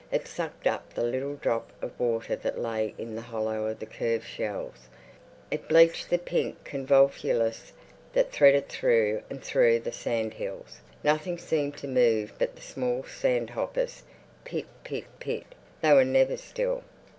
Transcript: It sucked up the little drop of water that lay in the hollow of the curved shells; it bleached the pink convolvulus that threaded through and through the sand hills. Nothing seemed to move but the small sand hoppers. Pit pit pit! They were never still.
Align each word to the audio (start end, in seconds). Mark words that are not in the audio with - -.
It 0.11 0.27
sucked 0.27 0.65
up 0.65 0.93
the 0.95 1.03
little 1.03 1.35
drop 1.35 1.71
of 1.79 1.91
water 1.99 2.35
that 2.35 2.57
lay 2.57 2.95
in 2.97 3.13
the 3.13 3.21
hollow 3.21 3.67
of 3.67 3.77
the 3.77 3.85
curved 3.85 4.25
shells; 4.25 4.89
it 5.51 5.67
bleached 5.69 6.09
the 6.09 6.17
pink 6.17 6.63
convolvulus 6.63 7.71
that 8.13 8.31
threaded 8.31 8.67
through 8.67 9.21
and 9.29 9.43
through 9.43 9.81
the 9.81 9.91
sand 9.91 10.33
hills. 10.33 10.81
Nothing 11.03 11.37
seemed 11.37 11.77
to 11.77 11.87
move 11.87 12.33
but 12.39 12.55
the 12.55 12.63
small 12.63 13.03
sand 13.03 13.51
hoppers. 13.51 14.01
Pit 14.43 14.65
pit 14.83 15.05
pit! 15.19 15.53
They 15.83 15.93
were 15.93 16.03
never 16.03 16.35
still. 16.35 16.81